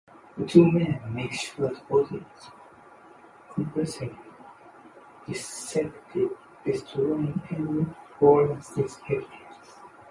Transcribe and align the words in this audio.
The 0.35 0.47
two 0.47 0.71
men 0.71 0.99
make 1.13 1.31
sure 1.31 1.69
the 1.69 1.79
body 1.87 2.25
is 2.39 2.49
comprehensively 3.51 4.17
dissected, 5.27 6.31
destroying 6.65 7.39
any 7.51 7.85
forensic 8.17 8.89
evidence. 9.07 9.77